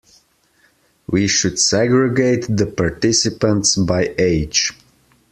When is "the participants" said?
2.49-3.75